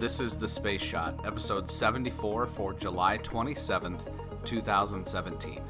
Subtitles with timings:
[0.00, 4.10] This is The Space Shot, episode 74 for July 27th,
[4.46, 5.60] 2017.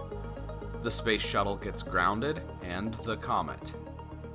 [0.85, 3.75] The space shuttle gets grounded, and the comet.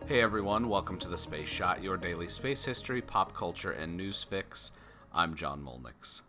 [0.06, 4.22] Hey everyone, welcome to The Space Shot, your daily space history, pop culture, and news
[4.22, 4.74] fix.
[5.14, 6.26] I'm John Mollusk.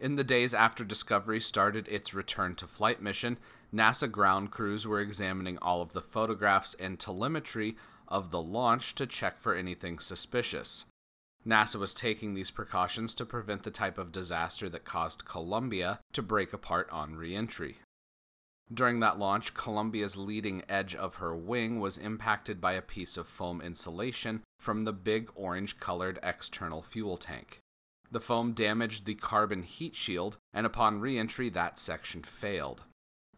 [0.00, 3.36] In the days after Discovery started its return to flight mission,
[3.70, 7.76] NASA ground crews were examining all of the photographs and telemetry
[8.08, 10.86] of the launch to check for anything suspicious.
[11.46, 16.22] NASA was taking these precautions to prevent the type of disaster that caused Columbia to
[16.22, 17.78] break apart on reentry.
[18.72, 23.26] During that launch, Columbia's leading edge of her wing was impacted by a piece of
[23.26, 27.58] foam insulation from the big orange colored external fuel tank.
[28.10, 32.84] The foam damaged the carbon heat shield, and upon reentry, that section failed.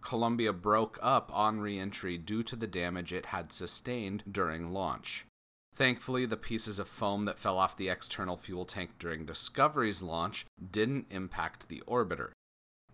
[0.02, 5.24] Columbia broke up on reentry due to the damage it had sustained during launch.
[5.74, 10.46] Thankfully, the pieces of foam that fell off the external fuel tank during Discovery's launch
[10.70, 12.30] didn't impact the orbiter.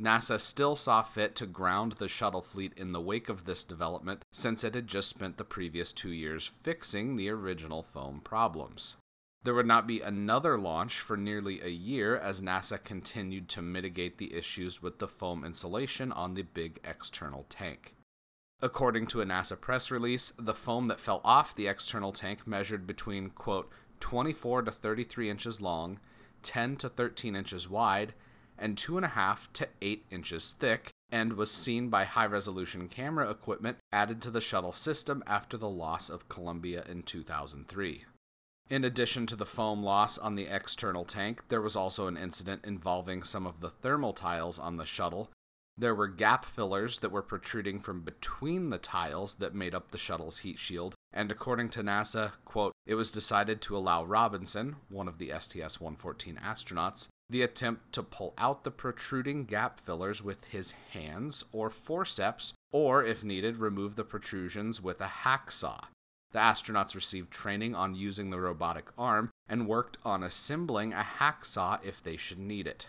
[0.00, 4.24] NASA still saw fit to ground the shuttle fleet in the wake of this development
[4.32, 8.96] since it had just spent the previous two years fixing the original foam problems.
[9.42, 14.16] There would not be another launch for nearly a year as NASA continued to mitigate
[14.16, 17.94] the issues with the foam insulation on the big external tank.
[18.62, 22.86] According to a NASA press release, the foam that fell off the external tank measured
[22.86, 25.98] between, quote, 24 to 33 inches long,
[26.42, 28.14] 10 to 13 inches wide,
[28.58, 34.20] and 2.5 to 8 inches thick, and was seen by high resolution camera equipment added
[34.22, 38.05] to the shuttle system after the loss of Columbia in 2003.
[38.69, 42.64] In addition to the foam loss on the external tank, there was also an incident
[42.64, 45.31] involving some of the thermal tiles on the shuttle
[45.80, 49.98] there were gap fillers that were protruding from between the tiles that made up the
[49.98, 55.08] shuttle's heat shield, and according to NASA, quote, it was decided to allow Robinson, one
[55.08, 60.44] of the STS 114 astronauts, the attempt to pull out the protruding gap fillers with
[60.44, 65.84] his hands or forceps, or, if needed, remove the protrusions with a hacksaw.
[66.32, 71.82] The astronauts received training on using the robotic arm and worked on assembling a hacksaw
[71.84, 72.88] if they should need it.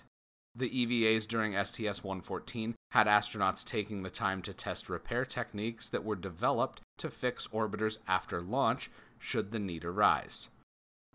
[0.54, 6.04] The EVAs during STS 114 had astronauts taking the time to test repair techniques that
[6.04, 10.50] were developed to fix orbiters after launch should the need arise.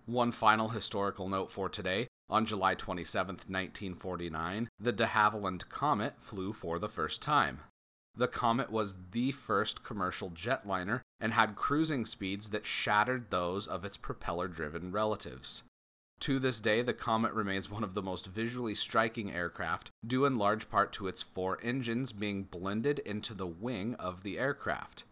[0.06, 6.52] One final historical note for today on July 27, 1949, the de Havilland Comet flew
[6.52, 7.60] for the first time.
[8.16, 13.84] The Comet was the first commercial jetliner and had cruising speeds that shattered those of
[13.84, 15.64] its propeller driven relatives.
[16.20, 20.38] To this day, the Comet remains one of the most visually striking aircraft, due in
[20.38, 25.04] large part to its four engines being blended into the wing of the aircraft.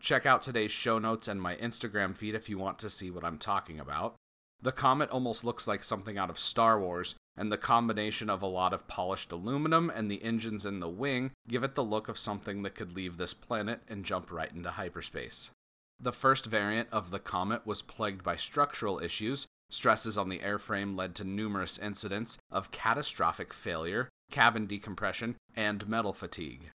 [0.00, 3.24] Check out today's show notes and my Instagram feed if you want to see what
[3.24, 4.16] I'm talking about.
[4.60, 8.46] The Comet almost looks like something out of Star Wars, and the combination of a
[8.46, 12.18] lot of polished aluminum and the engines in the wing give it the look of
[12.18, 15.50] something that could leave this planet and jump right into hyperspace.
[16.00, 20.96] The first variant of the Comet was plagued by structural issues, Stresses on the airframe
[20.96, 26.70] led to numerous incidents of catastrophic failure, cabin decompression, and metal fatigue.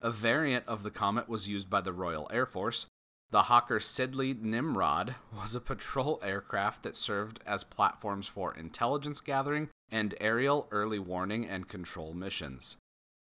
[0.00, 2.86] A variant of the Comet was used by the Royal Air Force.
[3.30, 9.68] The Hawker Siddeley Nimrod was a patrol aircraft that served as platforms for intelligence gathering
[9.90, 12.76] and aerial early warning and control missions.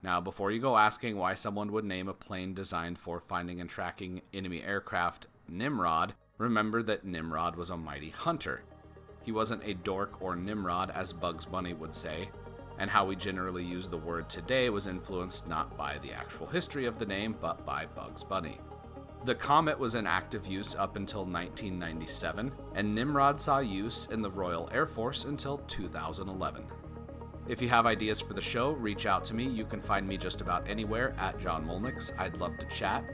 [0.01, 3.69] Now, before you go asking why someone would name a plane designed for finding and
[3.69, 8.63] tracking enemy aircraft Nimrod, remember that Nimrod was a mighty hunter
[9.29, 12.31] he wasn't a dork or Nimrod, as Bugs Bunny would say,
[12.79, 16.87] and how we generally use the word today was influenced not by the actual history
[16.87, 18.59] of the name, but by Bugs Bunny.
[19.27, 24.31] The Comet was in active use up until 1997, and Nimrod saw use in the
[24.31, 26.65] Royal Air Force until 2011.
[27.49, 29.47] If you have ideas for the show, reach out to me.
[29.47, 32.15] You can find me just about anywhere at John Mollusk.
[32.19, 33.05] I'd love to chat.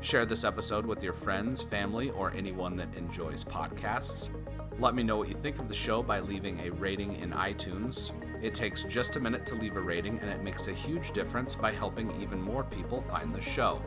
[0.00, 4.30] Share this episode with your friends, family, or anyone that enjoys podcasts.
[4.78, 8.12] Let me know what you think of the show by leaving a rating in iTunes.
[8.42, 11.54] It takes just a minute to leave a rating, and it makes a huge difference
[11.54, 13.80] by helping even more people find the show.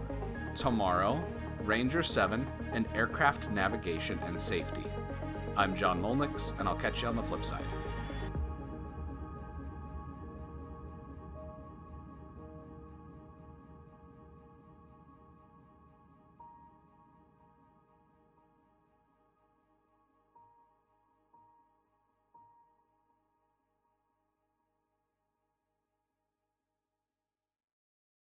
[0.56, 1.24] Tomorrow,
[1.64, 4.84] Ranger 7 and aircraft navigation and safety.
[5.56, 7.64] I'm John Mollusk, and I'll catch you on the flip side.